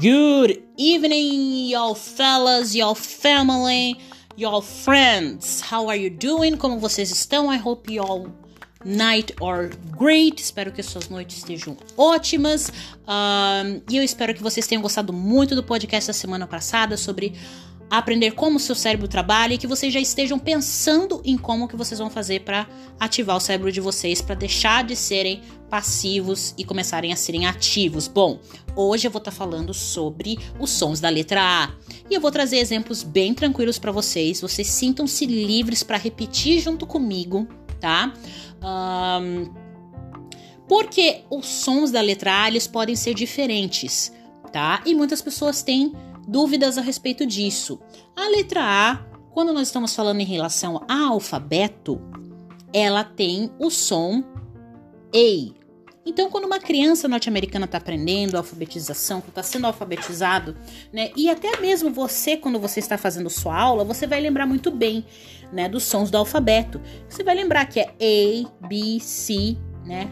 Good 0.00 0.62
evening, 0.76 1.70
y'all 1.70 1.96
fellas, 1.96 2.72
y'all 2.72 2.94
family, 2.94 3.96
y'all 4.36 4.62
friends. 4.62 5.60
How 5.60 5.88
are 5.88 5.96
you 5.96 6.08
doing? 6.08 6.56
Como 6.56 6.78
vocês 6.78 7.10
estão? 7.10 7.52
I 7.52 7.56
hope 7.56 7.90
y'all 7.90 8.32
night 8.84 9.34
are 9.42 9.70
great. 9.90 10.40
Espero 10.40 10.70
que 10.70 10.84
suas 10.84 11.08
noites 11.08 11.38
estejam 11.38 11.76
ótimas. 11.96 12.70
Um, 13.08 13.82
e 13.90 13.96
eu 13.96 14.04
espero 14.04 14.32
que 14.34 14.40
vocês 14.40 14.68
tenham 14.68 14.82
gostado 14.82 15.12
muito 15.12 15.56
do 15.56 15.64
podcast 15.64 16.06
da 16.06 16.12
semana 16.12 16.46
passada 16.46 16.96
sobre 16.96 17.34
aprender 17.90 18.32
como 18.32 18.56
o 18.56 18.60
seu 18.60 18.74
cérebro 18.74 19.08
trabalha 19.08 19.54
e 19.54 19.58
que 19.58 19.66
vocês 19.66 19.92
já 19.92 20.00
estejam 20.00 20.38
pensando 20.38 21.22
em 21.24 21.38
como 21.38 21.68
que 21.68 21.76
vocês 21.76 21.98
vão 21.98 22.10
fazer 22.10 22.40
para 22.40 22.66
ativar 23.00 23.36
o 23.36 23.40
cérebro 23.40 23.72
de 23.72 23.80
vocês 23.80 24.20
para 24.20 24.34
deixar 24.34 24.84
de 24.84 24.94
serem 24.94 25.40
passivos 25.70 26.54
e 26.56 26.64
começarem 26.64 27.12
a 27.12 27.16
serem 27.16 27.46
ativos. 27.46 28.08
Bom, 28.08 28.38
hoje 28.76 29.06
eu 29.06 29.10
vou 29.10 29.18
estar 29.18 29.30
tá 29.30 29.36
falando 29.36 29.72
sobre 29.72 30.38
os 30.58 30.70
sons 30.70 31.00
da 31.00 31.08
letra 31.08 31.40
A 31.42 31.70
e 32.10 32.14
eu 32.14 32.20
vou 32.20 32.30
trazer 32.30 32.58
exemplos 32.58 33.02
bem 33.02 33.32
tranquilos 33.32 33.78
para 33.78 33.92
vocês. 33.92 34.40
Vocês 34.40 34.66
sintam-se 34.68 35.24
livres 35.26 35.82
para 35.82 35.96
repetir 35.96 36.60
junto 36.60 36.86
comigo, 36.86 37.46
tá? 37.80 38.12
Um, 38.62 39.52
porque 40.66 41.22
os 41.30 41.46
sons 41.46 41.90
da 41.90 42.00
letra 42.00 42.42
A 42.42 42.48
eles 42.48 42.66
podem 42.66 42.94
ser 42.94 43.14
diferentes, 43.14 44.12
tá? 44.52 44.82
E 44.84 44.94
muitas 44.94 45.22
pessoas 45.22 45.62
têm 45.62 45.94
dúvidas 46.28 46.76
a 46.76 46.82
respeito 46.82 47.26
disso. 47.26 47.80
A 48.14 48.28
letra 48.28 48.60
A, 48.62 48.96
quando 49.32 49.52
nós 49.52 49.68
estamos 49.68 49.94
falando 49.94 50.20
em 50.20 50.24
relação 50.24 50.84
a 50.86 51.06
alfabeto, 51.06 52.00
ela 52.72 53.02
tem 53.02 53.50
o 53.58 53.70
som 53.70 54.22
E. 55.12 55.54
Então, 56.04 56.30
quando 56.30 56.44
uma 56.44 56.58
criança 56.58 57.06
norte-americana 57.06 57.66
está 57.66 57.76
aprendendo 57.76 58.34
a 58.34 58.38
alfabetização, 58.38 59.18
está 59.18 59.42
sendo 59.42 59.66
alfabetizado, 59.66 60.56
né, 60.90 61.10
e 61.14 61.28
até 61.28 61.60
mesmo 61.60 61.90
você, 61.90 62.34
quando 62.34 62.58
você 62.58 62.80
está 62.80 62.96
fazendo 62.96 63.28
sua 63.28 63.58
aula, 63.58 63.84
você 63.84 64.06
vai 64.06 64.18
lembrar 64.18 64.46
muito 64.46 64.70
bem, 64.70 65.04
né, 65.52 65.68
dos 65.68 65.82
sons 65.82 66.10
do 66.10 66.16
alfabeto. 66.16 66.80
Você 67.08 67.22
vai 67.22 67.34
lembrar 67.34 67.66
que 67.66 67.80
é 67.80 67.92
A, 68.00 68.66
B, 68.66 68.98
C, 69.00 69.56
né, 69.84 70.10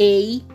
A. 0.00 0.54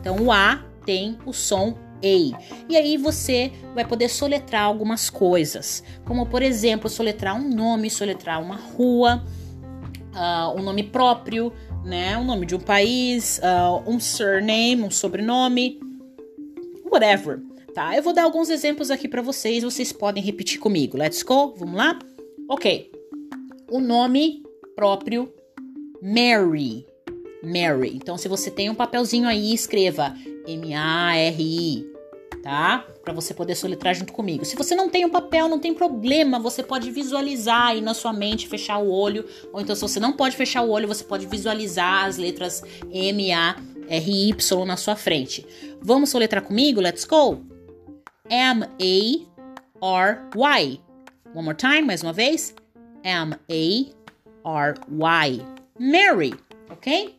Então, 0.00 0.24
o 0.24 0.32
A 0.32 0.64
tem 0.84 1.16
o 1.24 1.32
som 1.32 1.78
E 2.02 2.76
aí 2.76 2.96
você 2.96 3.52
vai 3.74 3.84
poder 3.84 4.08
soletrar 4.08 4.64
algumas 4.64 5.10
coisas, 5.10 5.82
como 6.04 6.26
por 6.26 6.42
exemplo, 6.42 6.88
soletrar 6.88 7.36
um 7.36 7.48
nome, 7.48 7.90
soletrar 7.90 8.40
uma 8.42 8.56
rua, 8.56 9.24
uh, 10.14 10.58
um 10.58 10.62
nome 10.62 10.82
próprio, 10.82 11.52
né? 11.84 12.16
Um 12.16 12.24
nome 12.24 12.46
de 12.46 12.54
um 12.54 12.60
país, 12.60 13.38
uh, 13.38 13.88
um 13.88 13.98
surname, 13.98 14.82
um 14.82 14.90
sobrenome, 14.90 15.80
whatever. 16.90 17.40
Tá? 17.74 17.96
Eu 17.96 18.02
vou 18.02 18.12
dar 18.12 18.24
alguns 18.24 18.50
exemplos 18.50 18.90
aqui 18.90 19.06
para 19.06 19.22
vocês, 19.22 19.62
vocês 19.62 19.92
podem 19.92 20.22
repetir 20.22 20.58
comigo. 20.58 20.96
Let's 20.96 21.22
go, 21.22 21.54
vamos 21.56 21.76
lá? 21.76 21.98
Ok. 22.48 22.90
O 23.70 23.78
nome 23.78 24.42
próprio 24.74 25.32
Mary. 26.02 26.86
Mary. 27.42 27.94
Então, 27.94 28.18
se 28.18 28.26
você 28.26 28.50
tem 28.50 28.68
um 28.68 28.74
papelzinho 28.74 29.28
aí, 29.28 29.54
escreva 29.54 30.14
M-A-R-I, 30.48 31.86
tá? 32.42 32.86
Para 33.04 33.12
você 33.12 33.34
poder 33.34 33.54
soletrar 33.54 33.94
junto 33.94 34.12
comigo. 34.12 34.44
Se 34.44 34.56
você 34.56 34.74
não 34.74 34.88
tem 34.88 35.04
um 35.04 35.10
papel, 35.10 35.48
não 35.48 35.58
tem 35.58 35.74
problema, 35.74 36.38
você 36.38 36.62
pode 36.62 36.90
visualizar 36.90 37.68
aí 37.68 37.80
na 37.80 37.92
sua 37.92 38.12
mente, 38.12 38.48
fechar 38.48 38.78
o 38.78 38.90
olho, 38.90 39.26
ou 39.52 39.60
então 39.60 39.76
se 39.76 39.82
você 39.82 40.00
não 40.00 40.12
pode 40.14 40.36
fechar 40.36 40.62
o 40.62 40.70
olho, 40.70 40.88
você 40.88 41.04
pode 41.04 41.26
visualizar 41.26 42.06
as 42.06 42.16
letras 42.16 42.62
M, 42.90 43.32
A, 43.32 43.56
R, 43.88 44.28
Y 44.28 44.64
na 44.64 44.76
sua 44.76 44.96
frente. 44.96 45.46
Vamos 45.82 46.10
soletrar 46.10 46.42
comigo? 46.42 46.80
Let's 46.80 47.04
go. 47.04 47.42
M, 48.30 48.64
A, 48.64 49.26
R, 49.84 50.18
Y. 50.34 50.80
One 51.34 51.44
more 51.44 51.56
time, 51.56 51.82
mais 51.82 52.02
uma 52.02 52.12
vez. 52.12 52.54
M, 53.04 53.34
A, 53.34 53.98
R, 54.44 54.74
Y. 54.88 55.46
Mary, 55.78 56.34
ok? 56.70 57.17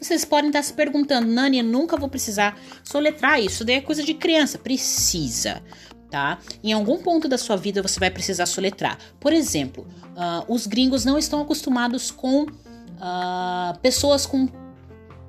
Vocês 0.00 0.24
podem 0.24 0.48
estar 0.48 0.62
se 0.62 0.72
perguntando, 0.72 1.26
Nani, 1.26 1.58
eu 1.58 1.64
nunca 1.64 1.96
vou 1.96 2.08
precisar 2.08 2.58
soletrar 2.84 3.40
isso, 3.40 3.64
daí 3.64 3.76
é 3.76 3.80
coisa 3.80 4.02
de 4.02 4.14
criança. 4.14 4.58
Precisa, 4.58 5.62
tá? 6.10 6.38
Em 6.62 6.72
algum 6.72 6.98
ponto 6.98 7.28
da 7.28 7.36
sua 7.36 7.56
vida 7.56 7.82
você 7.82 7.98
vai 7.98 8.10
precisar 8.10 8.46
soletrar. 8.46 8.98
Por 9.18 9.32
exemplo, 9.32 9.86
uh, 10.16 10.52
os 10.52 10.66
gringos 10.66 11.04
não 11.04 11.18
estão 11.18 11.40
acostumados 11.40 12.10
com 12.10 12.44
uh, 12.44 13.78
pessoas 13.82 14.24
com 14.24 14.48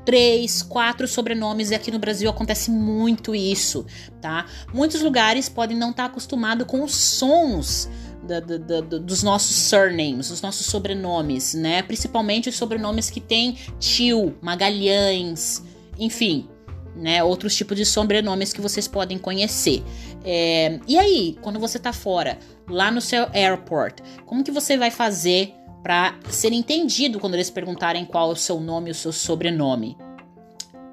três, 0.05 0.63
quatro 0.63 1.07
sobrenomes 1.07 1.69
e 1.69 1.75
aqui 1.75 1.91
no 1.91 1.99
Brasil 1.99 2.29
acontece 2.29 2.71
muito 2.71 3.35
isso, 3.35 3.85
tá? 4.21 4.45
Muitos 4.73 5.01
lugares 5.01 5.47
podem 5.47 5.77
não 5.77 5.91
estar 5.91 6.05
acostumados 6.05 6.65
com 6.65 6.83
os 6.83 6.95
sons 6.95 7.89
da, 8.23 8.39
da, 8.39 8.81
dos 8.81 9.23
nossos 9.23 9.55
surnames, 9.55 10.29
os 10.29 10.41
nossos 10.41 10.65
sobrenomes, 10.65 11.53
né? 11.53 11.81
Principalmente 11.81 12.49
os 12.49 12.55
sobrenomes 12.55 13.09
que 13.09 13.21
tem 13.21 13.57
tio, 13.79 14.35
Magalhães, 14.41 15.63
enfim, 15.97 16.47
né? 16.95 17.23
Outros 17.23 17.55
tipos 17.55 17.77
de 17.77 17.85
sobrenomes 17.85 18.53
que 18.53 18.61
vocês 18.61 18.87
podem 18.87 19.17
conhecer. 19.17 19.83
É, 20.23 20.79
e 20.87 20.97
aí, 20.97 21.37
quando 21.41 21.59
você 21.59 21.79
tá 21.79 21.93
fora, 21.93 22.37
lá 22.67 22.91
no 22.91 23.01
seu 23.01 23.27
airport, 23.33 24.01
como 24.25 24.43
que 24.43 24.51
você 24.51 24.77
vai 24.77 24.91
fazer 24.91 25.53
para 25.81 26.15
ser 26.29 26.51
entendido 26.51 27.19
quando 27.19 27.35
eles 27.35 27.49
perguntarem 27.49 28.05
qual 28.05 28.29
é 28.29 28.33
o 28.33 28.35
seu 28.35 28.59
nome 28.59 28.89
e 28.89 28.91
o 28.91 28.95
seu 28.95 29.11
sobrenome? 29.11 29.97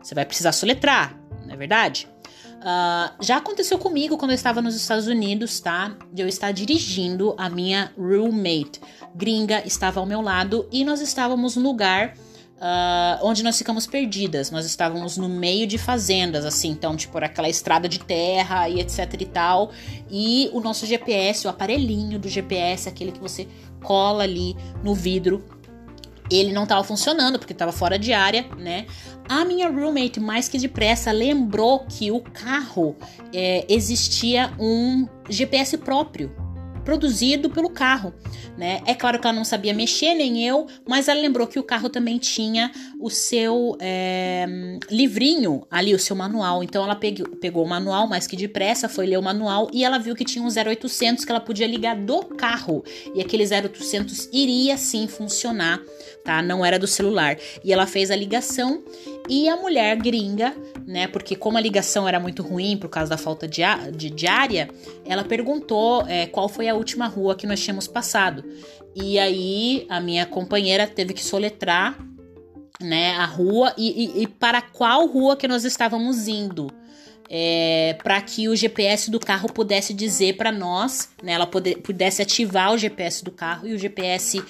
Você 0.02 0.14
vai 0.14 0.24
precisar 0.24 0.52
soletrar, 0.52 1.18
não 1.44 1.54
é 1.54 1.56
verdade? 1.56 2.08
Uh, 2.56 3.22
já 3.22 3.36
aconteceu 3.36 3.78
comigo 3.78 4.16
quando 4.16 4.32
eu 4.32 4.34
estava 4.34 4.60
nos 4.62 4.74
Estados 4.74 5.06
Unidos, 5.06 5.60
tá? 5.60 5.96
De 6.12 6.22
eu 6.22 6.28
estar 6.28 6.52
dirigindo 6.52 7.34
a 7.38 7.48
minha 7.48 7.92
roommate 7.96 8.80
gringa 9.14 9.62
estava 9.66 10.00
ao 10.00 10.06
meu 10.06 10.20
lado 10.20 10.68
e 10.70 10.84
nós 10.84 11.00
estávamos 11.00 11.56
no 11.56 11.62
lugar 11.62 12.14
uh, 12.56 13.24
onde 13.26 13.42
nós 13.42 13.56
ficamos 13.56 13.86
perdidas. 13.86 14.50
Nós 14.50 14.66
estávamos 14.66 15.16
no 15.16 15.28
meio 15.28 15.66
de 15.66 15.78
fazendas, 15.78 16.44
assim, 16.44 16.70
então, 16.70 16.96
tipo, 16.96 17.16
aquela 17.18 17.48
estrada 17.48 17.88
de 17.88 17.98
terra 17.98 18.68
e 18.68 18.80
etc 18.80 19.20
e 19.20 19.26
tal. 19.26 19.70
E 20.10 20.50
o 20.52 20.60
nosso 20.60 20.86
GPS, 20.86 21.46
o 21.46 21.50
aparelhinho 21.50 22.18
do 22.18 22.28
GPS, 22.28 22.88
aquele 22.88 23.12
que 23.12 23.20
você 23.20 23.46
cola 23.82 24.24
ali 24.24 24.56
no 24.82 24.94
vidro, 24.94 25.44
ele 26.30 26.52
não 26.52 26.64
estava 26.64 26.82
funcionando 26.84 27.38
porque 27.38 27.52
estava 27.52 27.72
fora 27.72 27.98
de 27.98 28.12
área, 28.12 28.46
né? 28.58 28.86
A 29.28 29.44
minha 29.44 29.68
roommate, 29.68 30.20
mais 30.20 30.48
que 30.48 30.58
depressa, 30.58 31.10
lembrou 31.10 31.86
que 31.88 32.10
o 32.10 32.20
carro 32.20 32.96
é, 33.32 33.64
existia 33.68 34.52
um 34.58 35.08
GPS 35.28 35.76
próprio 35.78 36.45
produzido 36.86 37.50
pelo 37.50 37.68
carro, 37.68 38.14
né? 38.56 38.80
É 38.86 38.94
claro 38.94 39.18
que 39.18 39.26
ela 39.26 39.36
não 39.36 39.44
sabia 39.44 39.74
mexer, 39.74 40.14
nem 40.14 40.46
eu, 40.46 40.68
mas 40.88 41.08
ela 41.08 41.20
lembrou 41.20 41.44
que 41.48 41.58
o 41.58 41.62
carro 41.64 41.90
também 41.90 42.16
tinha 42.16 42.70
o 43.00 43.10
seu 43.10 43.76
é, 43.80 44.46
livrinho 44.88 45.66
ali, 45.68 45.92
o 45.92 45.98
seu 45.98 46.14
manual. 46.14 46.62
Então 46.62 46.84
ela 46.84 46.94
pegou, 46.94 47.26
pegou 47.40 47.64
o 47.64 47.68
manual 47.68 48.06
mais 48.06 48.28
que 48.28 48.36
depressa, 48.36 48.88
foi 48.88 49.04
ler 49.04 49.18
o 49.18 49.22
manual 49.22 49.68
e 49.72 49.84
ela 49.84 49.98
viu 49.98 50.14
que 50.14 50.24
tinha 50.24 50.44
um 50.44 50.46
0800 50.46 51.24
que 51.24 51.30
ela 51.30 51.40
podia 51.40 51.66
ligar 51.66 51.96
do 51.96 52.24
carro 52.24 52.84
e 53.16 53.20
aquele 53.20 53.42
0800 53.42 54.28
iria 54.32 54.76
sim 54.76 55.08
funcionar, 55.08 55.82
tá? 56.24 56.40
Não 56.40 56.64
era 56.64 56.78
do 56.78 56.86
celular. 56.86 57.36
E 57.64 57.72
ela 57.72 57.86
fez 57.88 58.12
a 58.12 58.16
ligação 58.16 58.84
e 59.28 59.48
a 59.48 59.56
mulher 59.56 59.96
gringa, 59.96 60.54
né? 60.86 61.06
Porque 61.08 61.34
como 61.34 61.58
a 61.58 61.60
ligação 61.60 62.06
era 62.06 62.20
muito 62.20 62.42
ruim 62.42 62.76
por 62.76 62.88
causa 62.88 63.10
da 63.10 63.16
falta 63.16 63.46
de, 63.48 63.62
de, 64.10 64.26
área, 64.26 64.68
ela 65.04 65.24
perguntou 65.24 66.06
é, 66.06 66.26
qual 66.26 66.48
foi 66.48 66.68
a 66.68 66.74
última 66.74 67.06
rua 67.06 67.34
que 67.34 67.46
nós 67.46 67.60
tínhamos 67.60 67.86
passado. 67.88 68.44
E 68.94 69.18
aí 69.18 69.86
a 69.88 70.00
minha 70.00 70.24
companheira 70.26 70.86
teve 70.86 71.12
que 71.12 71.24
soletrar, 71.24 71.98
né, 72.80 73.12
a 73.16 73.24
rua 73.24 73.72
e, 73.76 74.04
e, 74.04 74.22
e 74.22 74.26
para 74.26 74.60
qual 74.60 75.06
rua 75.06 75.36
que 75.36 75.48
nós 75.48 75.64
estávamos 75.64 76.28
indo. 76.28 76.70
É, 77.28 77.96
para 78.04 78.20
que 78.20 78.48
o 78.48 78.54
GPS 78.54 79.10
do 79.10 79.18
carro 79.18 79.52
pudesse 79.52 79.92
dizer 79.92 80.36
para 80.36 80.52
nós, 80.52 81.08
né, 81.20 81.32
ela 81.32 81.46
poder, 81.46 81.78
pudesse 81.78 82.22
ativar 82.22 82.72
o 82.72 82.78
GPS 82.78 83.24
do 83.24 83.32
carro 83.32 83.66
e 83.66 83.74
o 83.74 83.78
GPS 83.78 84.40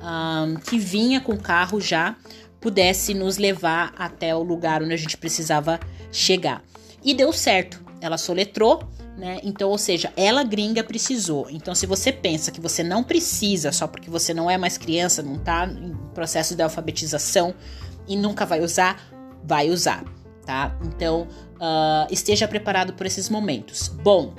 um, 0.00 0.54
que 0.54 0.78
vinha 0.78 1.20
com 1.20 1.32
o 1.32 1.38
carro 1.38 1.78
já 1.78 2.16
pudesse 2.62 3.12
nos 3.12 3.36
levar 3.36 3.92
até 3.98 4.34
o 4.34 4.42
lugar 4.42 4.82
onde 4.82 4.94
a 4.94 4.96
gente 4.96 5.16
precisava 5.16 5.80
chegar. 6.12 6.62
E 7.04 7.12
deu 7.12 7.32
certo. 7.32 7.82
Ela 8.00 8.16
soletrou, 8.16 8.88
né? 9.18 9.40
Então, 9.42 9.68
ou 9.68 9.76
seja, 9.76 10.12
ela 10.16 10.44
gringa 10.44 10.82
precisou. 10.82 11.48
Então, 11.50 11.74
se 11.74 11.84
você 11.86 12.12
pensa 12.12 12.52
que 12.52 12.60
você 12.60 12.82
não 12.82 13.02
precisa 13.02 13.72
só 13.72 13.86
porque 13.86 14.08
você 14.08 14.32
não 14.32 14.48
é 14.48 14.56
mais 14.56 14.78
criança, 14.78 15.22
não 15.22 15.36
tá 15.38 15.66
em 15.66 15.94
processo 16.14 16.54
de 16.54 16.62
alfabetização 16.62 17.54
e 18.06 18.16
nunca 18.16 18.46
vai 18.46 18.60
usar, 18.60 19.00
vai 19.44 19.68
usar, 19.68 20.04
tá? 20.46 20.76
Então, 20.84 21.26
uh, 21.56 22.06
esteja 22.10 22.46
preparado 22.46 22.92
por 22.92 23.06
esses 23.06 23.28
momentos. 23.28 23.88
Bom, 23.88 24.34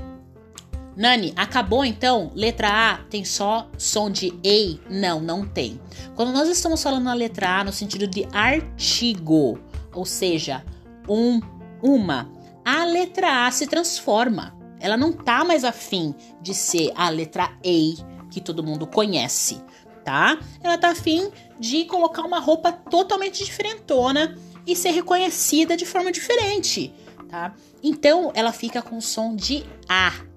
Nani, 0.95 1.33
acabou 1.35 1.83
então? 1.83 2.31
Letra 2.35 2.69
A 2.69 2.97
tem 3.09 3.25
só 3.25 3.69
som 3.77 4.09
de 4.09 4.33
EI? 4.43 4.79
Não, 4.89 5.19
não 5.19 5.45
tem. 5.45 5.79
Quando 6.15 6.31
nós 6.31 6.47
estamos 6.47 6.81
falando 6.83 7.05
na 7.05 7.13
letra 7.13 7.59
A 7.59 7.63
no 7.63 7.71
sentido 7.71 8.07
de 8.07 8.27
artigo, 8.31 9.59
ou 9.93 10.05
seja, 10.05 10.63
um, 11.09 11.39
uma, 11.81 12.29
a 12.63 12.85
letra 12.85 13.45
A 13.45 13.51
se 13.51 13.67
transforma. 13.67 14.55
Ela 14.79 14.97
não 14.97 15.13
tá 15.13 15.43
mais 15.43 15.63
afim 15.63 16.13
de 16.41 16.53
ser 16.53 16.91
a 16.95 17.09
letra 17.09 17.45
A 17.45 18.29
que 18.29 18.41
todo 18.41 18.63
mundo 18.63 18.85
conhece, 18.85 19.61
tá? 20.03 20.37
Ela 20.61 20.77
tá 20.77 20.89
afim 20.89 21.31
de 21.59 21.85
colocar 21.85 22.23
uma 22.23 22.39
roupa 22.39 22.71
totalmente 22.71 23.45
diferentona 23.45 24.37
e 24.65 24.75
ser 24.75 24.91
reconhecida 24.91 25.77
de 25.77 25.85
forma 25.85 26.11
diferente, 26.11 26.93
tá? 27.29 27.53
Então 27.81 28.31
ela 28.35 28.51
fica 28.51 28.81
com 28.81 28.99
som 28.99 29.35
de 29.35 29.63
A. 29.87 30.32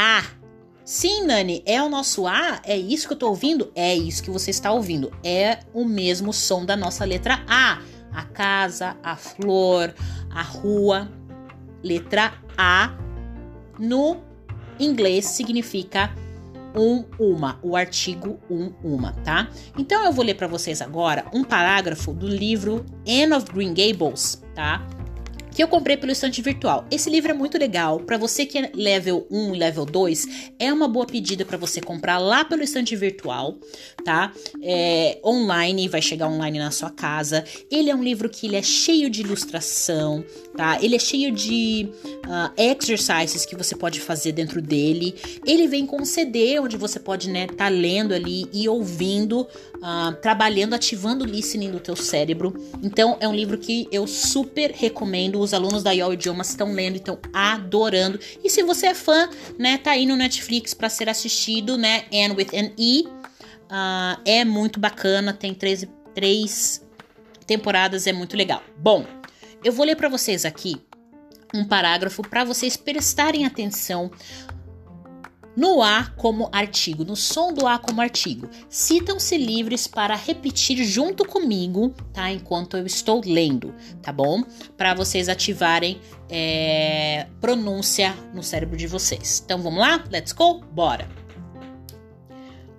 A. 0.00 0.24
Sim, 0.82 1.26
Nani, 1.26 1.62
é 1.66 1.82
o 1.82 1.90
nosso 1.90 2.26
A? 2.26 2.62
É 2.64 2.74
isso 2.74 3.06
que 3.06 3.12
eu 3.12 3.18
tô 3.18 3.28
ouvindo? 3.28 3.70
É 3.74 3.94
isso 3.94 4.22
que 4.22 4.30
você 4.30 4.50
está 4.50 4.72
ouvindo. 4.72 5.12
É 5.22 5.58
o 5.74 5.84
mesmo 5.84 6.32
som 6.32 6.64
da 6.64 6.74
nossa 6.74 7.04
letra 7.04 7.44
A. 7.46 7.82
A 8.10 8.24
casa, 8.24 8.96
a 9.02 9.14
flor, 9.14 9.94
a 10.30 10.42
rua. 10.42 11.06
Letra 11.82 12.32
A 12.56 12.94
no 13.78 14.22
inglês 14.78 15.26
significa 15.26 16.10
um, 16.74 17.04
uma, 17.18 17.58
o 17.62 17.76
artigo 17.76 18.38
um, 18.50 18.72
uma, 18.82 19.12
tá? 19.24 19.48
Então 19.76 20.04
eu 20.04 20.12
vou 20.12 20.24
ler 20.24 20.34
para 20.34 20.46
vocês 20.46 20.80
agora 20.80 21.26
um 21.32 21.44
parágrafo 21.44 22.12
do 22.12 22.26
livro 22.26 22.86
Anne 23.06 23.34
of 23.34 23.52
Green 23.52 23.74
Gables, 23.74 24.42
tá? 24.54 24.86
Que 25.60 25.64
eu 25.64 25.68
comprei 25.68 25.94
pelo 25.94 26.10
estante 26.10 26.40
virtual. 26.40 26.86
Esse 26.90 27.10
livro 27.10 27.32
é 27.32 27.34
muito 27.34 27.58
legal. 27.58 28.00
Para 28.00 28.16
você 28.16 28.46
que 28.46 28.56
é 28.56 28.70
level 28.74 29.26
1 29.30 29.54
e 29.54 29.58
level 29.58 29.84
2, 29.84 30.26
é 30.58 30.72
uma 30.72 30.88
boa 30.88 31.04
pedida 31.04 31.44
para 31.44 31.58
você 31.58 31.82
comprar 31.82 32.16
lá 32.16 32.46
pelo 32.46 32.62
estante 32.62 32.96
virtual, 32.96 33.58
tá? 34.02 34.32
É, 34.62 35.18
online, 35.22 35.86
vai 35.86 36.00
chegar 36.00 36.28
online 36.28 36.58
na 36.58 36.70
sua 36.70 36.88
casa. 36.88 37.44
Ele 37.70 37.90
é 37.90 37.94
um 37.94 38.02
livro 38.02 38.30
que 38.30 38.46
ele 38.46 38.56
é 38.56 38.62
cheio 38.62 39.10
de 39.10 39.20
ilustração, 39.20 40.24
tá? 40.56 40.78
Ele 40.82 40.96
é 40.96 40.98
cheio 40.98 41.30
de 41.30 41.90
uh, 42.26 42.50
exercises 42.56 43.44
que 43.44 43.54
você 43.54 43.76
pode 43.76 44.00
fazer 44.00 44.32
dentro 44.32 44.62
dele. 44.62 45.14
Ele 45.46 45.68
vem 45.68 45.84
com 45.84 46.00
um 46.00 46.06
CD 46.06 46.58
onde 46.58 46.78
você 46.78 46.98
pode, 46.98 47.28
né, 47.28 47.46
tá 47.46 47.68
lendo 47.68 48.14
ali 48.14 48.46
e 48.50 48.66
ouvindo, 48.66 49.42
uh, 49.42 50.14
trabalhando, 50.22 50.72
ativando 50.72 51.22
o 51.22 51.26
listening 51.26 51.70
do 51.70 51.80
teu 51.80 51.94
cérebro. 51.94 52.54
Então, 52.82 53.18
é 53.20 53.28
um 53.28 53.34
livro 53.34 53.58
que 53.58 53.86
eu 53.92 54.06
super 54.06 54.70
recomendo 54.70 55.49
os 55.50 55.54
alunos 55.54 55.82
da 55.82 55.90
IOL 55.90 56.14
Idiomas 56.14 56.50
estão 56.50 56.72
lendo, 56.72 56.96
estão 56.96 57.18
adorando. 57.32 58.20
E 58.42 58.48
se 58.48 58.62
você 58.62 58.86
é 58.86 58.94
fã, 58.94 59.28
né, 59.58 59.78
tá 59.78 59.92
aí 59.92 60.06
no 60.06 60.16
Netflix 60.16 60.72
para 60.72 60.88
ser 60.88 61.08
assistido, 61.08 61.76
né? 61.76 62.04
And 62.12 62.34
with 62.34 62.48
an 62.54 62.70
E. 62.78 63.04
Uh, 63.70 64.20
é 64.24 64.44
muito 64.44 64.80
bacana, 64.80 65.32
tem 65.32 65.54
três, 65.54 65.86
três 66.14 66.84
temporadas, 67.46 68.06
é 68.06 68.12
muito 68.12 68.36
legal. 68.36 68.62
Bom, 68.76 69.04
eu 69.62 69.72
vou 69.72 69.84
ler 69.84 69.96
para 69.96 70.08
vocês 70.08 70.44
aqui 70.44 70.80
um 71.52 71.64
parágrafo 71.64 72.22
para 72.22 72.44
vocês 72.44 72.76
prestarem 72.76 73.44
atenção 73.44 74.10
no 75.56 75.82
A 75.82 76.06
como 76.16 76.48
artigo, 76.52 77.04
no 77.04 77.16
som 77.16 77.52
do 77.52 77.66
A 77.66 77.78
como 77.78 78.00
artigo. 78.00 78.48
Citam-se 78.68 79.36
livres 79.36 79.86
para 79.86 80.14
repetir 80.14 80.84
junto 80.84 81.24
comigo, 81.24 81.94
tá? 82.12 82.30
Enquanto 82.30 82.76
eu 82.76 82.86
estou 82.86 83.20
lendo, 83.24 83.74
tá 84.02 84.12
bom? 84.12 84.42
Para 84.76 84.94
vocês 84.94 85.28
ativarem 85.28 86.00
é, 86.28 87.26
pronúncia 87.40 88.14
no 88.32 88.42
cérebro 88.42 88.76
de 88.76 88.86
vocês. 88.86 89.42
Então 89.44 89.60
vamos 89.62 89.80
lá? 89.80 90.02
Let's 90.10 90.32
go? 90.32 90.60
Bora! 90.72 91.08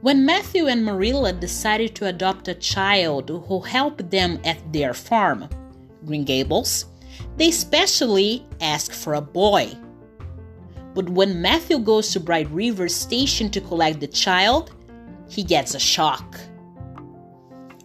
When 0.03 0.25
Matthew 0.25 0.67
and 0.67 0.83
Marilla 0.83 1.31
decided 1.31 1.93
to 1.95 2.07
adopt 2.07 2.47
a 2.47 2.55
child 2.59 3.29
who 3.29 3.59
helped 3.59 4.09
them 4.09 4.39
at 4.43 4.57
their 4.73 4.95
farm, 4.95 5.47
Green 6.03 6.23
Gables, 6.23 6.87
they 7.37 7.49
especially 7.49 8.43
asked 8.59 8.95
for 8.95 9.13
a 9.13 9.21
boy. 9.21 9.69
But 10.93 11.09
when 11.09 11.41
Matthew 11.41 11.79
goes 11.79 12.11
to 12.13 12.19
Bright 12.19 12.49
River 12.51 12.89
Station 12.89 13.49
to 13.51 13.61
collect 13.61 13.99
the 13.99 14.07
child, 14.07 14.75
he 15.29 15.43
gets 15.43 15.73
a 15.73 15.79
shock. 15.79 16.37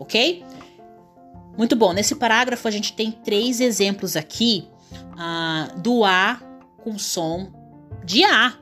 Ok? 0.00 0.44
Muito 1.56 1.76
bom. 1.76 1.92
Nesse 1.92 2.14
parágrafo 2.14 2.66
a 2.66 2.70
gente 2.70 2.94
tem 2.94 3.12
três 3.12 3.60
exemplos 3.60 4.16
aqui 4.16 4.68
uh, 5.14 5.80
do 5.80 6.04
A 6.04 6.40
com 6.82 6.98
som 6.98 7.52
de 8.04 8.24
A, 8.24 8.54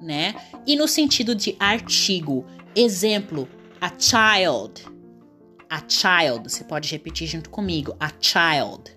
né? 0.00 0.34
E 0.66 0.76
no 0.76 0.86
sentido 0.86 1.34
de 1.34 1.56
artigo. 1.58 2.44
Exemplo: 2.76 3.48
a 3.80 3.90
child. 3.98 4.84
A 5.68 5.82
child. 5.88 6.50
Você 6.50 6.64
pode 6.64 6.90
repetir 6.90 7.26
junto 7.26 7.48
comigo. 7.48 7.96
A 7.98 8.10
child. 8.20 8.96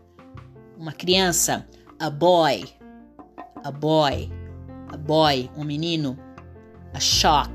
Uma 0.77 0.91
criança. 0.91 1.67
A 1.99 2.09
boy. 2.09 2.65
A 3.63 3.71
boy 3.71 4.42
a 4.93 4.97
boy, 4.97 5.49
um 5.57 5.63
menino, 5.63 6.17
a 6.93 6.99
shock, 6.99 7.51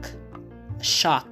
a 0.79 0.83
shock, 0.83 1.29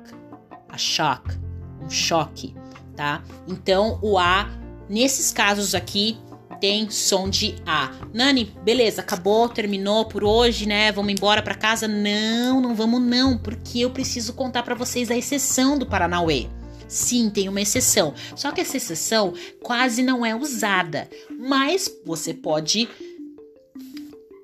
a 0.69 0.79
shock, 0.79 1.37
um 1.83 1.91
choque, 1.91 2.55
tá? 2.95 3.25
Então 3.49 3.99
o 4.01 4.17
A, 4.17 4.49
nesses 4.89 5.33
casos 5.33 5.75
aqui, 5.75 6.17
tem 6.61 6.89
som 6.89 7.29
de 7.29 7.57
A. 7.67 7.91
Nani, 8.15 8.57
beleza, 8.63 9.01
acabou, 9.01 9.49
terminou 9.49 10.07
por 10.07 10.23
hoje, 10.23 10.65
né? 10.65 10.93
Vamos 10.93 11.13
embora 11.13 11.43
para 11.43 11.55
casa? 11.55 11.89
Não, 11.89 12.61
não 12.61 12.75
vamos 12.75 13.03
não, 13.03 13.37
porque 13.37 13.81
eu 13.81 13.91
preciso 13.91 14.33
contar 14.33 14.63
para 14.63 14.77
vocês 14.77 15.11
a 15.11 15.17
exceção 15.17 15.77
do 15.77 15.87
Paranauê. 15.87 16.47
Sim, 16.89 17.29
tem 17.29 17.49
uma 17.49 17.61
exceção. 17.61 18.15
Só 18.37 18.53
que 18.53 18.61
essa 18.61 18.77
exceção 18.77 19.35
quase 19.61 20.05
não 20.05 20.25
é 20.25 20.37
usada, 20.37 21.09
mas 21.29 21.91
você 22.05 22.33
pode 22.33 22.89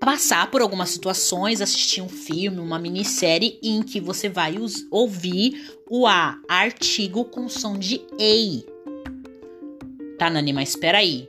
passar 0.05 0.51
por 0.51 0.61
algumas 0.61 0.91
situações, 0.91 1.61
assistir 1.61 2.01
um 2.01 2.09
filme, 2.09 2.59
uma 2.59 2.77
minissérie 2.77 3.57
em 3.63 3.81
que 3.85 4.01
você 4.01 4.29
vai 4.29 4.57
ouvir 4.91 5.79
o 5.89 6.09
A 6.09 6.41
artigo 6.49 7.25
com 7.25 7.49
som 7.49 7.79
de 7.79 8.01
EI. 8.19 8.67
Tá, 10.19 10.29
Nani, 10.29 10.53
mas 10.53 10.71
espera 10.71 10.99
aí. 10.99 11.29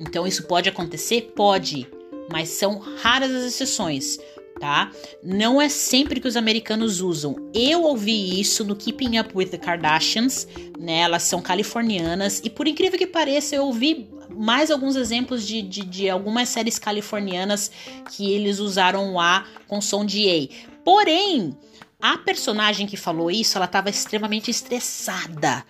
Então 0.00 0.26
isso 0.26 0.48
pode 0.48 0.68
acontecer? 0.68 1.32
Pode, 1.36 1.86
mas 2.28 2.48
são 2.48 2.76
raras 2.78 3.30
as 3.30 3.44
exceções, 3.44 4.18
tá? 4.58 4.90
Não 5.22 5.62
é 5.62 5.68
sempre 5.68 6.18
que 6.18 6.26
os 6.26 6.36
americanos 6.36 7.00
usam. 7.00 7.36
Eu 7.54 7.84
ouvi 7.84 8.40
isso 8.40 8.64
no 8.64 8.74
Keeping 8.74 9.20
Up 9.20 9.30
with 9.32 9.46
the 9.46 9.58
Kardashians, 9.58 10.48
né? 10.76 11.02
Elas 11.02 11.22
são 11.22 11.40
californianas 11.40 12.40
e 12.42 12.50
por 12.50 12.66
incrível 12.66 12.98
que 12.98 13.06
pareça, 13.06 13.54
eu 13.54 13.66
ouvi 13.66 14.11
mais 14.36 14.70
alguns 14.70 14.96
exemplos 14.96 15.46
de, 15.46 15.62
de, 15.62 15.84
de, 15.84 16.10
algumas 16.10 16.48
séries 16.48 16.78
californianas 16.78 17.70
que 18.10 18.32
eles 18.32 18.58
usaram 18.58 19.14
o 19.14 19.20
A 19.20 19.44
com 19.68 19.80
som 19.80 20.04
de 20.04 20.28
A. 20.28 20.72
Porém, 20.84 21.56
a 22.00 22.18
personagem 22.18 22.86
que 22.86 22.96
falou 22.96 23.30
isso, 23.30 23.56
ela 23.56 23.66
estava 23.66 23.88
extremamente 23.88 24.50
estressada, 24.50 25.64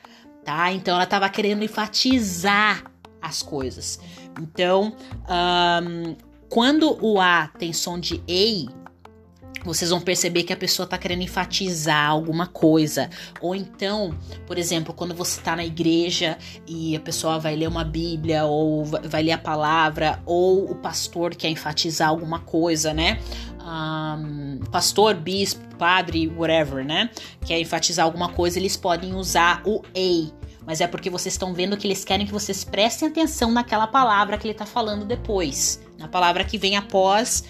tá? 0.44 0.72
Então 0.72 0.94
ela 0.94 1.04
estava 1.04 1.28
querendo 1.28 1.62
enfatizar 1.62 2.84
as 3.20 3.42
coisas. 3.42 4.00
Então, 4.40 4.96
um, 5.28 6.16
quando 6.48 6.98
o 7.04 7.20
A 7.20 7.48
tem 7.58 7.72
som 7.72 7.98
de 7.98 8.22
A, 8.28 8.81
vocês 9.64 9.90
vão 9.90 10.00
perceber 10.00 10.42
que 10.42 10.52
a 10.52 10.56
pessoa 10.56 10.84
está 10.84 10.98
querendo 10.98 11.22
enfatizar 11.22 12.08
alguma 12.08 12.46
coisa. 12.46 13.08
Ou 13.40 13.54
então, 13.54 14.14
por 14.46 14.58
exemplo, 14.58 14.92
quando 14.92 15.14
você 15.14 15.38
está 15.38 15.54
na 15.54 15.64
igreja 15.64 16.36
e 16.66 16.96
a 16.96 17.00
pessoa 17.00 17.38
vai 17.38 17.54
ler 17.54 17.68
uma 17.68 17.84
Bíblia, 17.84 18.44
ou 18.44 18.84
vai 18.84 19.22
ler 19.22 19.32
a 19.32 19.38
palavra, 19.38 20.20
ou 20.26 20.70
o 20.70 20.74
pastor 20.74 21.34
quer 21.34 21.48
enfatizar 21.48 22.08
alguma 22.08 22.40
coisa, 22.40 22.92
né? 22.92 23.20
Um, 23.60 24.58
pastor, 24.70 25.14
bispo, 25.14 25.62
padre, 25.76 26.28
whatever, 26.28 26.84
né? 26.84 27.10
Quer 27.44 27.60
enfatizar 27.60 28.04
alguma 28.04 28.28
coisa, 28.28 28.58
eles 28.58 28.76
podem 28.76 29.14
usar 29.14 29.62
o 29.64 29.82
ei. 29.94 30.32
Mas 30.66 30.80
é 30.80 30.86
porque 30.86 31.10
vocês 31.10 31.34
estão 31.34 31.52
vendo 31.52 31.76
que 31.76 31.86
eles 31.86 32.04
querem 32.04 32.24
que 32.24 32.32
vocês 32.32 32.62
prestem 32.64 33.08
atenção 33.08 33.50
naquela 33.50 33.86
palavra 33.86 34.38
que 34.38 34.46
ele 34.46 34.52
está 34.52 34.66
falando 34.66 35.04
depois. 35.04 35.80
Na 35.98 36.06
palavra 36.06 36.44
que 36.44 36.56
vem 36.56 36.76
após 36.76 37.44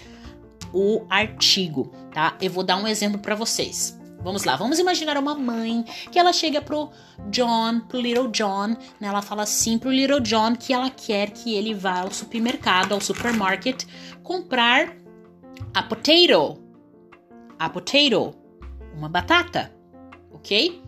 o 0.73 1.05
artigo, 1.09 1.91
tá? 2.11 2.35
Eu 2.41 2.49
vou 2.49 2.63
dar 2.63 2.77
um 2.77 2.87
exemplo 2.87 3.19
para 3.19 3.35
vocês. 3.35 3.97
Vamos 4.23 4.45
lá, 4.45 4.55
vamos 4.55 4.79
imaginar 4.79 5.17
uma 5.17 5.35
mãe 5.35 5.83
que 6.09 6.17
ela 6.17 6.31
chega 6.31 6.61
pro 6.61 6.89
John, 7.29 7.81
pro 7.81 7.99
Little 7.99 8.29
John, 8.29 8.69
né? 8.99 9.09
Ela 9.09 9.21
fala 9.21 9.43
assim 9.43 9.77
pro 9.77 9.91
Little 9.91 10.21
John 10.21 10.55
que 10.55 10.71
ela 10.71 10.89
quer 10.89 11.31
que 11.31 11.53
ele 11.53 11.73
vá 11.73 11.99
ao 11.99 12.11
supermercado, 12.11 12.93
ao 12.93 13.01
supermarket, 13.01 13.83
comprar 14.23 14.95
a 15.73 15.83
potato. 15.83 16.57
A 17.59 17.69
potato, 17.69 18.33
uma 18.95 19.09
batata, 19.09 19.73
ok? 20.31 20.81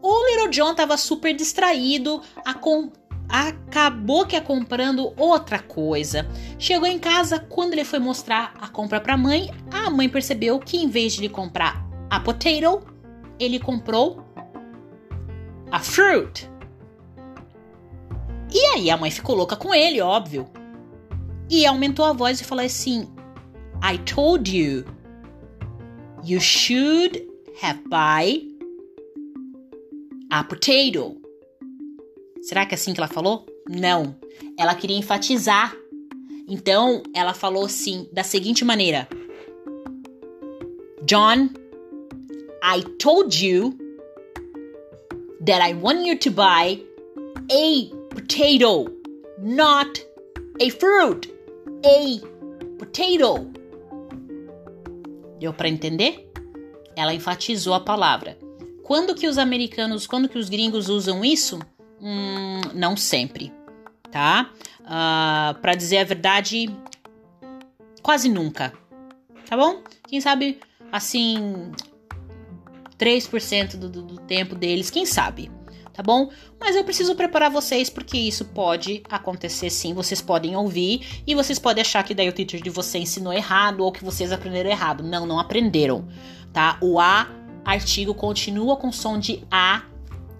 O 0.00 0.30
Little 0.30 0.48
John 0.48 0.74
tava 0.74 0.96
super 0.96 1.34
distraído 1.34 2.22
a, 2.44 2.54
com, 2.54 2.90
acabou 3.32 4.26
que 4.26 4.36
é 4.36 4.40
comprando 4.40 5.12
outra 5.16 5.58
coisa. 5.58 6.28
Chegou 6.58 6.86
em 6.86 6.98
casa, 6.98 7.40
quando 7.40 7.72
ele 7.72 7.84
foi 7.84 7.98
mostrar 7.98 8.54
a 8.60 8.68
compra 8.68 9.00
para 9.00 9.14
a 9.14 9.18
mãe, 9.18 9.50
a 9.72 9.90
mãe 9.90 10.08
percebeu 10.08 10.60
que 10.60 10.76
em 10.76 10.88
vez 10.88 11.14
de 11.14 11.22
ele 11.22 11.28
comprar 11.28 11.84
a 12.08 12.20
potato, 12.20 12.86
ele 13.40 13.58
comprou 13.58 14.22
a 15.70 15.80
fruit. 15.80 16.48
E 18.52 18.66
aí 18.74 18.90
a 18.90 18.96
mãe 18.96 19.10
ficou 19.10 19.34
louca 19.34 19.56
com 19.56 19.74
ele, 19.74 20.00
óbvio. 20.00 20.46
e 21.52 21.66
aumentou 21.66 22.06
a 22.06 22.14
voz 22.14 22.40
e 22.40 22.44
falou 22.44 22.64
assim: 22.64 23.06
I 23.82 23.98
told 23.98 24.50
you 24.50 24.84
you 26.24 26.40
should 26.40 27.28
have 27.62 27.82
buy 27.88 28.48
a 30.30 30.42
potato. 30.44 31.21
Será 32.42 32.66
que 32.66 32.74
é 32.74 32.76
assim 32.76 32.92
que 32.92 33.00
ela 33.00 33.08
falou? 33.08 33.46
Não. 33.68 34.16
Ela 34.58 34.74
queria 34.74 34.98
enfatizar. 34.98 35.74
Então, 36.48 37.02
ela 37.14 37.32
falou 37.32 37.64
assim, 37.64 38.08
da 38.12 38.24
seguinte 38.24 38.64
maneira: 38.64 39.08
John, 41.04 41.48
I 42.62 42.82
told 42.98 43.46
you 43.46 43.78
that 45.46 45.62
I 45.62 45.74
want 45.74 46.04
you 46.06 46.18
to 46.18 46.30
buy 46.30 46.84
a 47.50 47.96
potato, 48.12 48.92
not 49.38 50.04
a 50.60 50.70
fruit. 50.70 51.32
A 51.84 52.26
potato. 52.78 53.52
Deu 55.38 55.52
para 55.52 55.68
entender? 55.68 56.28
Ela 56.96 57.14
enfatizou 57.14 57.74
a 57.74 57.80
palavra. 57.80 58.36
Quando 58.82 59.14
que 59.14 59.26
os 59.26 59.38
americanos, 59.38 60.06
quando 60.06 60.28
que 60.28 60.38
os 60.38 60.48
gringos 60.48 60.88
usam 60.88 61.24
isso? 61.24 61.58
Hum, 62.02 62.60
não 62.74 62.96
sempre, 62.96 63.52
tá? 64.10 64.50
Uh, 64.80 64.84
ah, 64.86 65.56
para 65.62 65.76
dizer 65.76 65.98
a 65.98 66.04
verdade, 66.04 66.68
quase 68.02 68.28
nunca, 68.28 68.72
tá 69.48 69.56
bom? 69.56 69.82
Quem 70.08 70.20
sabe, 70.20 70.58
assim, 70.90 71.70
3% 72.98 73.76
do, 73.76 73.88
do, 73.88 74.16
tempo 74.16 74.56
deles, 74.56 74.90
quem 74.90 75.06
sabe, 75.06 75.48
tá 75.92 76.02
bom? 76.02 76.28
Mas 76.58 76.74
eu 76.74 76.82
preciso 76.82 77.14
preparar 77.14 77.52
vocês 77.52 77.88
porque 77.88 78.18
isso 78.18 78.46
pode 78.46 79.04
acontecer 79.08 79.70
sim. 79.70 79.94
Vocês 79.94 80.20
podem 80.20 80.56
ouvir 80.56 81.22
e 81.24 81.36
vocês 81.36 81.58
podem 81.58 81.82
achar 81.82 82.02
que 82.02 82.14
daí 82.14 82.28
o 82.28 82.32
teacher 82.32 82.60
de 82.60 82.70
vocês 82.70 83.04
ensinou 83.04 83.32
errado 83.32 83.80
ou 83.80 83.92
que 83.92 84.04
vocês 84.04 84.32
aprenderam 84.32 84.70
errado. 84.70 85.04
Não, 85.04 85.24
não 85.24 85.38
aprenderam, 85.38 86.08
tá? 86.52 86.78
O 86.80 86.98
A 86.98 87.28
artigo 87.64 88.12
continua 88.12 88.76
com 88.76 88.90
som 88.90 89.18
de 89.18 89.44
A 89.50 89.82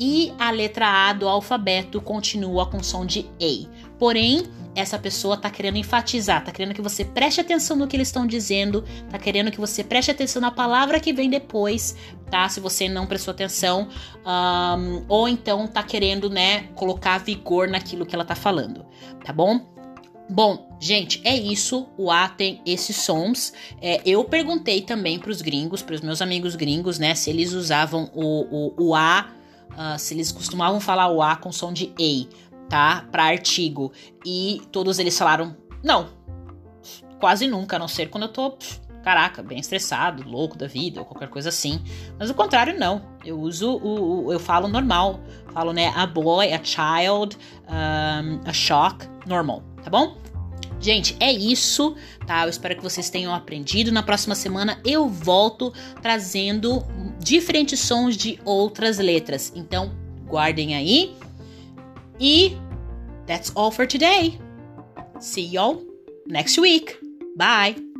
e 0.03 0.35
a 0.37 0.51
letra 0.51 1.09
A 1.09 1.13
do 1.13 1.29
alfabeto 1.29 2.01
continua 2.01 2.67
com 2.67 2.83
som 2.83 3.07
de 3.07 3.31
E. 3.39 3.69
Porém, 4.01 4.43
essa 4.75 4.99
pessoa 4.99 5.37
tá 5.37 5.49
querendo 5.49 5.79
enfatizar, 5.79 6.45
tá 6.45 6.51
querendo 6.51 6.75
que 6.75 6.83
você 6.83 7.05
preste 7.05 7.41
atenção 7.41 7.77
no 7.77 7.87
que 7.87 7.95
eles 7.95 8.09
estão 8.09 8.27
dizendo, 8.27 8.85
tá 9.09 9.17
querendo 9.17 9.53
que 9.53 9.61
você 9.61 9.85
preste 9.85 10.11
atenção 10.11 10.43
na 10.43 10.51
palavra 10.51 10.99
que 10.99 11.13
vem 11.13 11.31
depois, 11.31 11.95
tá? 12.29 12.49
Se 12.49 12.59
você 12.59 12.89
não 12.89 13.07
prestou 13.07 13.31
atenção, 13.31 13.87
um, 14.27 15.05
ou 15.09 15.29
então 15.29 15.69
tá 15.69 15.85
querendo, 15.85 16.29
né, 16.29 16.65
colocar 16.75 17.19
vigor 17.19 17.69
naquilo 17.69 18.05
que 18.05 18.13
ela 18.13 18.25
tá 18.25 18.35
falando, 18.35 18.85
tá 19.25 19.33
bom? 19.33 19.71
Bom, 20.29 20.77
gente, 20.81 21.21
é 21.25 21.37
isso. 21.37 21.87
O 21.97 22.11
A 22.11 22.29
tem 22.29 22.61
esses 22.67 22.97
sons. 22.97 23.53
É, 23.81 24.01
eu 24.05 24.25
perguntei 24.25 24.81
também 24.81 25.19
para 25.19 25.31
os 25.31 25.43
gringos, 25.43 25.81
para 25.81 25.95
os 25.95 26.01
meus 26.01 26.21
amigos 26.21 26.57
gringos, 26.57 26.99
né, 26.99 27.15
se 27.15 27.31
eles 27.31 27.53
usavam 27.53 28.11
o, 28.13 28.73
o, 28.77 28.89
o 28.89 28.95
A, 28.97 29.31
uh, 29.73 29.99
se 29.99 30.15
eles 30.15 30.33
costumavam 30.33 30.81
falar 30.81 31.09
o 31.09 31.23
A 31.23 31.37
com 31.37 31.53
som 31.53 31.73
de 31.73 31.93
E 31.99 32.29
tá? 32.73 33.05
Para 33.13 33.25
artigo. 33.25 33.93
E 34.25 34.63
todos 34.73 34.99
eles 34.99 35.19
falaram: 35.19 35.55
não, 35.85 36.09
quase 37.21 37.47
nunca, 37.47 37.77
a 37.77 37.79
não 37.79 37.87
ser 37.87 38.09
quando 38.09 38.23
eu 38.23 38.29
tô, 38.31 38.57
caraca, 39.05 39.43
bem 39.43 39.59
estressado, 39.59 40.27
louco 40.27 40.57
da 40.57 40.67
vida, 40.67 40.99
ou 40.99 41.05
qualquer 41.05 41.29
coisa 41.29 41.51
assim. 41.51 41.83
Mas 42.19 42.31
o 42.31 42.35
contrário, 42.35 42.79
não. 42.79 43.03
Eu 43.23 43.39
uso 43.39 43.77
o, 43.77 44.25
o 44.25 44.33
eu 44.33 44.41
falo 44.41 44.69
normal. 44.69 45.21
Falo, 45.53 45.75
né, 45.75 45.93
a 45.95 46.07
boy, 46.07 46.51
a 46.51 46.65
child, 46.65 47.37
um, 47.69 48.41
a 48.49 48.53
shock, 48.55 49.07
normal, 49.27 49.63
tá 49.85 49.91
bom? 49.91 50.17
Gente, 50.83 51.17
é 51.21 51.33
isso, 51.33 51.95
tá? 52.27 52.43
Eu 52.43 52.51
espero 52.51 52.75
que 52.75 52.83
vocês 52.83 53.09
tenham 53.09 53.33
aprendido. 53.33 53.93
Na 53.93 54.03
próxima 54.03 54.35
semana 54.35 54.81
eu 54.85 55.09
volto 55.09 55.73
trazendo 56.03 56.85
diferentes 57.21 57.79
sons 57.79 58.17
de 58.17 58.41
outras 58.45 58.99
letras. 58.99 59.53
Então, 59.55 59.93
guardem 60.27 60.75
aí. 60.75 61.15
E 62.19 62.57
that's 63.27 63.53
all 63.55 63.71
for 63.71 63.87
today. 63.87 64.39
See 65.21 65.55
y'all 65.55 65.81
next 66.27 66.61
week. 66.61 66.97
Bye. 67.37 67.92